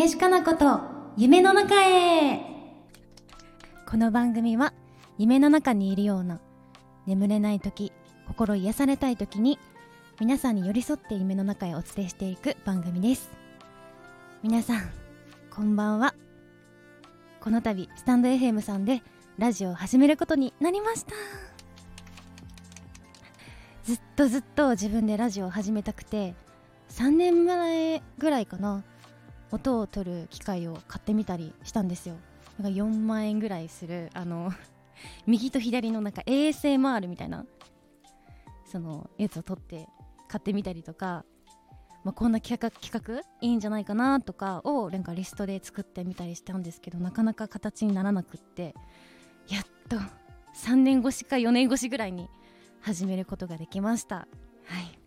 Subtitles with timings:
[0.00, 0.80] 林かな子と
[1.18, 2.40] 夢の中へ。
[3.86, 4.72] この番組は
[5.18, 6.40] 夢の中にいるような
[7.04, 7.92] 眠れない時
[8.26, 9.58] 心癒されたい時に
[10.18, 13.28] 皆さんに寄り添って夢の中へお伝えしていく番組です。
[14.42, 14.90] 皆さん
[15.50, 16.14] こんばんは。
[17.42, 19.02] この度スタンド FM さんで
[19.36, 21.12] ラジオを始めることになりました。
[23.84, 26.34] ずっとずっと自分でラジオを始めたくて
[26.88, 28.82] 3年前ぐらいかな。
[29.52, 32.16] 音を取る機械を買ってみたりしたんですよ。
[32.58, 34.52] なんか4万円ぐらいするあの
[35.26, 37.46] 右と左のなんか ASMR みたいな
[38.66, 39.88] そのやつを取って
[40.28, 41.24] 買ってみたりとか、
[42.04, 48.74] まあ、こんな企画企画いいんじゃないかなとかをなんかリストで作ってみたりしたんですけどなかなか形にならなくって
[49.48, 49.96] やっと
[50.54, 52.28] 3年越しか4年越しぐらいに
[52.80, 54.16] 始めることができました。
[54.16, 54.26] は
[54.80, 54.98] い。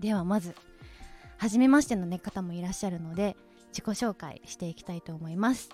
[0.00, 0.54] ではまず
[1.36, 3.36] 初めましての、ね、方もいらっしゃるので
[3.70, 5.70] 自己紹介していきたいと思います、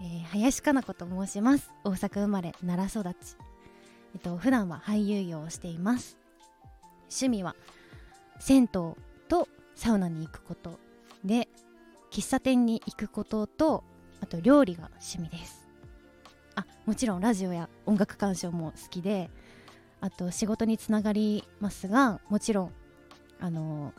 [0.00, 1.70] えー、林かな子と申します。
[1.84, 3.36] 大阪生まれ奈良育ち。
[4.14, 6.16] えっと普段は俳優業をしています。
[7.10, 7.54] 趣味は
[8.38, 10.78] 銭湯とサウナに行くこと
[11.24, 11.48] で
[12.10, 13.84] 喫茶店に行くことと
[14.20, 15.68] あと料理が趣味です。
[16.54, 19.30] あもちろんラジオや音楽鑑賞も好きで
[20.00, 22.72] あと仕事につながりますがもちろん
[23.38, 23.92] あの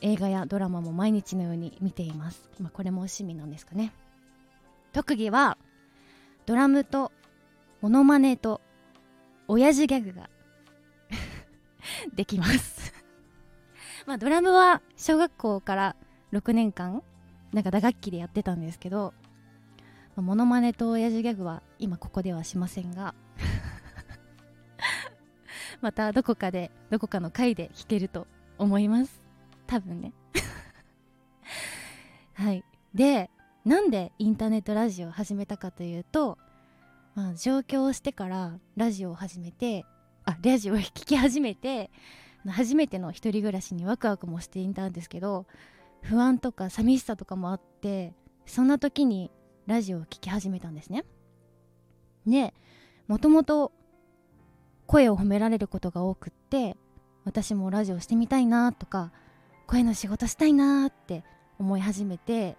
[0.00, 3.92] 映画やドラマも毎日のように見ています、まあ、これも趣味なんですかね。
[4.92, 5.58] 特技は
[6.46, 7.12] ドラムと
[7.80, 8.60] モノマネと
[9.48, 10.30] 親父ギャグが
[12.14, 12.94] できます。
[14.06, 15.96] まあドラムは小学校から
[16.32, 17.02] 6年間
[17.52, 19.12] なんか打楽器でやってたんですけど、
[20.14, 23.14] まあ、モノマネと親父ギャグは今ここではしませんが
[25.80, 28.26] またどこかでどこかの回で弾けると
[28.58, 29.25] 思います。
[29.66, 30.12] 多分ね。
[32.34, 32.64] はい。
[32.94, 33.30] で
[33.64, 36.38] なんでインターネットラジオを始めたかというと、
[37.14, 39.84] まあ、上京してからラジオを始めて
[40.24, 41.90] あラジオを聴き始めて
[42.48, 45.46] 初めての一人暮らしにワクワクもしていたんですけど
[46.02, 48.14] 不安とか寂しさとかもあって
[48.46, 49.32] そんな時に
[49.66, 51.04] ラジオを聴き始めたんですね。
[52.24, 52.54] で
[53.08, 53.72] もともと
[54.86, 56.76] 声を褒められることが多くって
[57.24, 59.12] 私もラジオしてみたいなとか
[59.66, 61.24] 声の仕事したいなって
[61.58, 62.56] 思い始めて、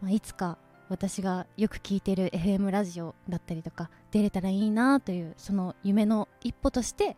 [0.00, 7.16] まあ、いつか私がよく聞いてる FM ラジオだったりとか出れたらいいなというその夢の一歩として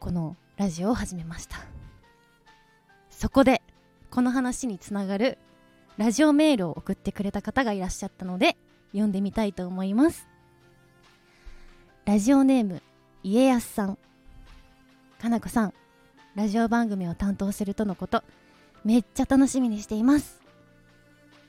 [0.00, 1.58] このラジオを始めました。
[3.10, 3.62] そこで
[4.10, 5.38] この話につながる
[5.96, 8.56] ラジオメールを送ってくれた方がいらっしゃったので
[8.90, 10.26] 読んでみたいと思います。
[12.04, 12.82] ラジオネーム
[13.22, 13.98] 家康さん。
[15.20, 15.74] かなこさん。
[16.34, 18.24] ラジオ番組を担当するとのこと。
[18.84, 20.40] めっちゃ楽しみにしています。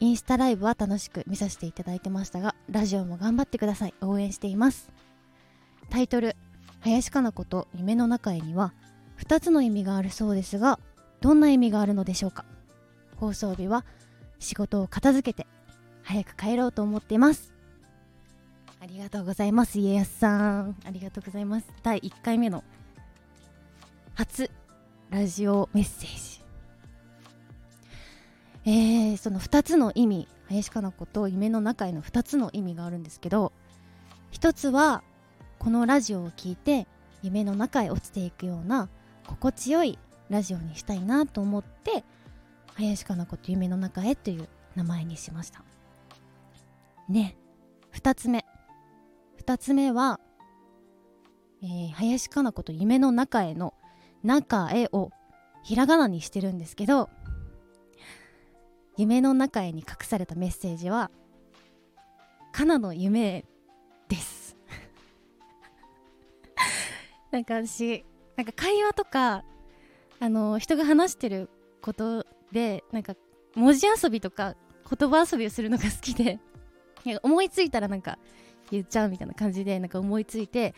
[0.02, 3.94] インスタライブは楽しく見させていただいてましたがラジオも頑張ってください。
[4.02, 4.92] 応援しています。
[5.90, 6.36] タイトル
[6.82, 8.74] 「林かな子と夢の中へ」には
[9.20, 10.80] 2つの意味があるそうですが
[11.22, 12.44] どんな意味があるのでしょうか。
[13.16, 13.86] 放送日は
[14.40, 15.48] 仕事を片付けて
[16.02, 17.54] 早く帰ろうと思っています。
[18.82, 20.76] ありがとうございます家康さん。
[20.86, 21.68] ありがとうございます。
[21.84, 22.66] 第1回目の
[24.16, 24.52] 初
[25.14, 26.42] ラジオメッセージ。
[28.66, 30.28] えー、その2つの意味。
[30.48, 33.54] 林かな子と夢の中への2つの意味があるんですけど
[34.34, 35.04] 1つは
[35.58, 36.86] このラジオを聴いて
[37.22, 38.90] 夢の中へ落ちていくような
[39.26, 39.98] 心地よい
[40.30, 42.04] ラジオにしたいなと思って
[42.74, 45.64] 林かな子と夢の中へという名前にしました。
[47.08, 47.38] ね。
[47.94, 48.46] 2つ目。
[49.44, 50.20] 2つ目は、
[51.62, 53.76] えー、林かな子と夢の中への
[54.24, 55.12] 中へを
[55.64, 57.10] ひらがなにしてるんですけど
[58.98, 61.10] 夢の中へに隠されたメッセージは
[62.52, 63.46] かなの夢
[64.08, 64.56] です。
[67.32, 69.44] なんか私なんか会話とか
[70.20, 71.50] あの人が話してる
[71.82, 73.16] ことでなんか
[73.56, 74.56] 文字遊びとか
[74.90, 76.40] 言葉遊びをするのが好きで
[77.24, 78.20] 思いついたらなんか
[78.72, 80.76] 言っちゃうみたいな感じでなんか思いついて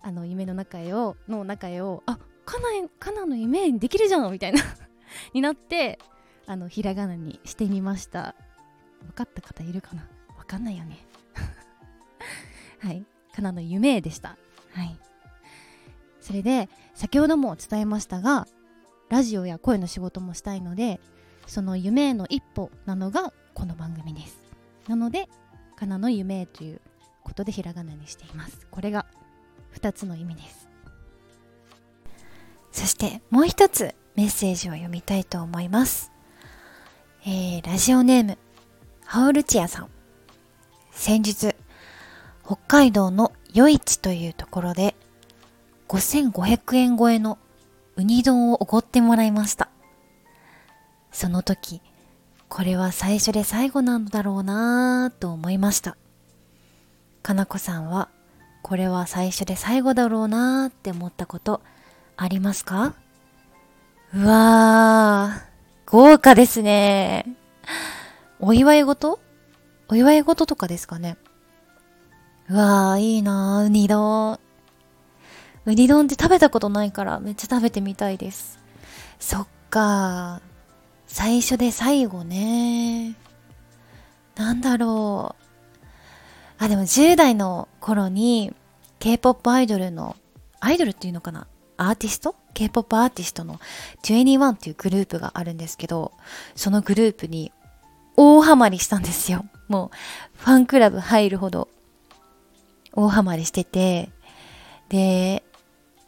[0.00, 4.62] あの夢の中へをの中へをあカナカナの夢にできるじゃんみたいな。
[5.34, 5.98] になって
[6.46, 8.34] あのひらがなにしてみました。
[9.02, 10.08] 分かった方いるかな？
[10.38, 10.96] 分かんないよね。
[12.80, 13.04] はい。
[13.34, 14.38] カナの夢でした。
[14.72, 14.98] はい。
[16.22, 18.48] それで先ほども伝えましたが
[19.10, 21.00] ラジオや声の仕事もしたいので
[21.46, 24.42] その夢への一歩なのがこの番組です。
[24.88, 25.28] なので
[25.76, 26.80] かなの夢という
[27.22, 28.66] ことでひらがなにしています。
[28.70, 29.04] これが
[29.74, 30.67] 2つの意味です。
[32.78, 36.12] そしてもう一つメッセージを読みたいと思います。
[37.26, 38.38] えー、ラジオネーム、
[39.04, 39.88] ハウルチアさん。
[40.92, 41.56] 先日
[42.46, 44.94] 北海道の余市というところで
[45.88, 47.38] 5500円超えの
[47.96, 49.70] ウニ丼をおごってもらいました。
[51.10, 51.82] その時
[52.48, 55.96] これは最初で最後なんだろうなぁと思いました。
[57.24, 58.08] かなこさんは
[58.62, 61.60] これは最初で最後だろうなーって思ったこと
[62.20, 62.94] ありますか？
[64.12, 67.24] うわー豪華ですね。
[68.40, 69.20] お祝い事？
[69.88, 71.16] お祝い事とかですかね。
[72.50, 74.40] うわーいいなーウニ丼。
[75.64, 78.58] ウニ丼って食べたことないからめっちゃ食べてみたいです。
[79.20, 80.40] そっか。
[81.06, 83.14] 最初で最後ね。
[84.34, 85.44] なんだろう。
[86.58, 88.52] あでも10代の頃に
[88.98, 90.16] K-POP アイドルの
[90.58, 91.46] アイドルっていうのかな？
[91.78, 93.60] アーティスト？K-POP アーティストの
[94.02, 96.12] 21っていうグループがあるんですけど
[96.54, 97.52] そのグループに
[98.16, 99.46] 大ハマりしたんですよ。
[99.68, 101.68] もうファンクラブ入るほど
[102.92, 104.10] 大ハマりしてて
[104.88, 105.44] で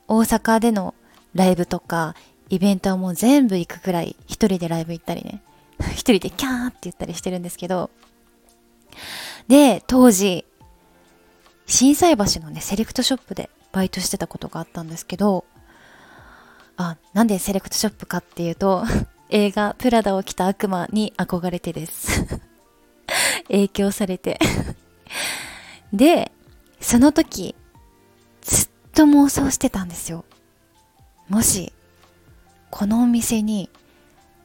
[0.08, 0.94] 大阪での
[1.34, 2.16] ライブとか
[2.49, 5.43] イベントはもう全部行くくらい一人でライブ行ったりね
[5.93, 7.90] 一人でキャーって言ったりしてるんですけど
[9.46, 10.44] で当時
[11.66, 15.44] 心斎橋のねセレクトショップでバイトしてたことがあったんですけど
[16.81, 18.85] あなんでセレクトショップかっていうと
[19.29, 22.27] 映画「プラダを着た悪魔」に憧れてです。
[23.49, 24.38] 影響されて。
[25.93, 26.32] で
[26.81, 27.55] その時
[28.41, 30.25] ずっと妄想してたんですよ。
[31.29, 31.73] もし
[32.71, 33.69] このお店に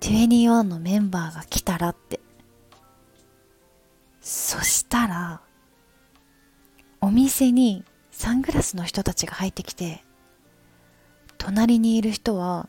[0.02, 2.20] 21のメンバーが来たらって。
[4.22, 5.42] そしたら
[7.00, 10.05] お店にサングラスの人たちが入ってきて
[11.46, 12.68] 隣にいる人は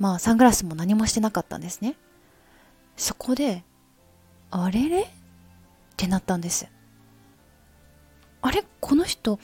[0.00, 1.94] まあサングラスも何もしてなかったんですね。
[2.96, 3.62] そこで
[4.50, 5.02] あれれ？
[5.02, 5.06] っ
[5.96, 6.66] てなったんです。
[8.42, 8.64] あれ？
[8.80, 9.38] この人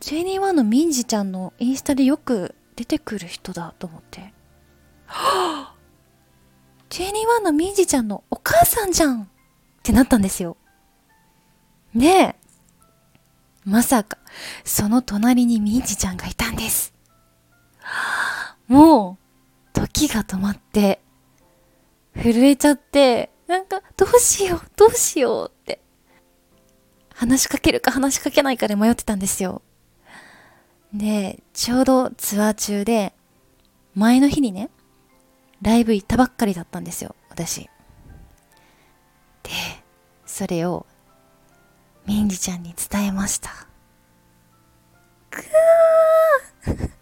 [0.00, 4.32] JD1 のミンジちゃんのインスタでよく出てくる人だと思って。
[5.06, 5.74] はあ
[6.88, 9.22] JD1 のミンジちゃんのお母さんじゃん！
[9.22, 9.26] っ
[9.84, 10.56] てなったんですよ。
[11.94, 12.34] で
[13.64, 14.18] まさか
[14.64, 16.92] その隣にミンジちゃんがいたんです。
[18.70, 21.00] もう時が止まって
[22.14, 25.80] 震えちゃってなんかどうしようどうしようって
[27.12, 29.62] 話しかけるか話しかけないかで迷ってたんですよ。
[30.94, 33.12] でちょうどツアー中で
[33.96, 34.70] 前の日にね
[35.62, 37.62] ライブ行ったばっかりだったんですよ私。
[39.42, 39.50] で
[40.26, 40.86] それを
[42.06, 43.50] ミンジちゃんに伝えました。
[45.28, 46.99] くー。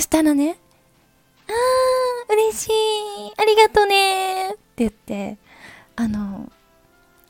[0.00, 0.56] したらね
[1.48, 2.70] あー嬉しい
[3.36, 5.36] ありがとうねって言って
[5.96, 6.50] あの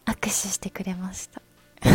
[0.06, 1.42] 握手してくれました。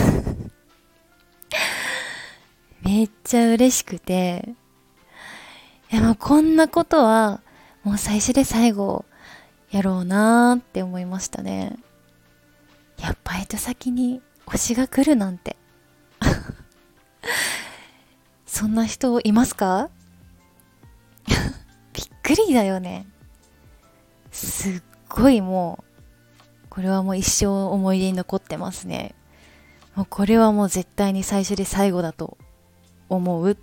[2.81, 4.49] めっちゃ嬉しくて
[5.91, 7.41] いやもうこんなことは
[7.83, 9.05] もう最初で最後
[9.71, 11.77] やろうなーって思いましたね。
[12.99, 15.55] やっバイト先に推しが来るなんて。
[18.45, 19.89] そんな人いますか？
[22.35, 23.07] びっくりだよね。
[24.31, 25.85] すっごいもう
[26.69, 29.15] これはもう一生思い出に残ってますね。
[29.95, 32.37] もうこれはもう絶対に最初で最後だと
[33.07, 33.57] 思う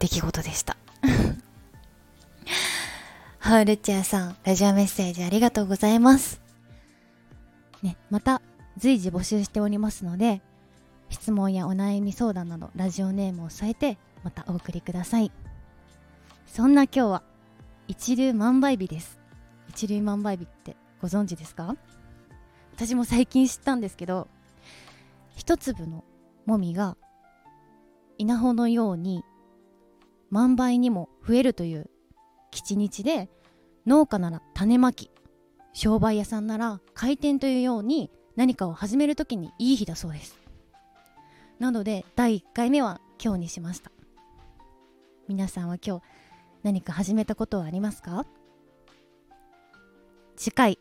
[0.00, 0.76] 出来事でした。
[3.38, 6.40] ハウルチアさんラジオメッセージありがとうございます。
[7.82, 8.42] ねまた
[8.76, 10.42] 随時募集しておりますので
[11.10, 15.30] 質問やお悩み相談などラジオネームを添えてまたお送りください。
[16.48, 17.22] そんな今日は
[17.88, 19.20] 一粒万倍日です。
[19.68, 21.76] 一粒万倍日ってご存知ですか？
[22.74, 24.28] 私も最近知ったんですけど
[25.34, 26.04] 一粒の
[26.44, 26.96] もみが
[28.18, 29.22] 稲穂のように
[30.30, 31.88] 万倍にも増えるという
[32.50, 33.30] 吉日で
[33.86, 35.10] 農家なら種まき
[35.72, 40.36] 商売屋さんなら開店というように何かを始める時にいい日だそうです。
[41.58, 43.90] なので第1回目は今日にしました。
[45.28, 46.02] 皆さんは今日
[46.66, 48.26] 何か始めたことはありますか？
[50.34, 50.80] 次回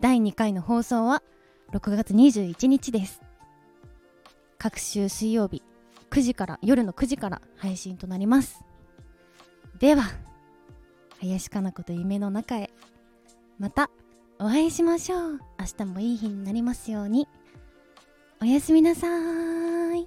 [0.00, 1.24] 第2回の放送は
[1.72, 3.20] 6月21日です。
[4.58, 5.64] 各週水曜日
[6.10, 8.62] 9時から夜の9時から配信となります。
[9.80, 10.04] では
[11.20, 12.70] 林かな子と夢の中へ
[13.58, 13.90] また
[14.38, 15.40] お会いしましょう。
[15.58, 17.26] 明日もいい日になりますように。
[18.40, 20.06] おやすみなさーい。